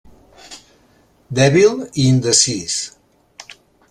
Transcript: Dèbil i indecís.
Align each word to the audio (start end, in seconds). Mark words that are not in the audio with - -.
Dèbil 1.39 1.77
i 1.83 2.05
indecís. 2.13 2.79